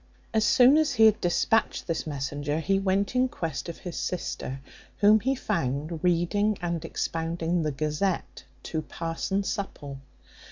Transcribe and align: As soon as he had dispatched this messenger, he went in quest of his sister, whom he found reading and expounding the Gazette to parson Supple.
As 0.33 0.43
soon 0.43 0.77
as 0.77 0.93
he 0.93 1.05
had 1.05 1.21
dispatched 1.21 1.85
this 1.85 2.07
messenger, 2.07 2.59
he 2.59 2.79
went 2.79 3.15
in 3.15 3.27
quest 3.27 3.69
of 3.69 3.77
his 3.77 3.95
sister, 3.95 4.59
whom 4.97 5.19
he 5.19 5.35
found 5.35 6.03
reading 6.03 6.57
and 6.59 6.83
expounding 6.83 7.61
the 7.61 7.71
Gazette 7.71 8.43
to 8.63 8.81
parson 8.81 9.43
Supple. 9.43 9.99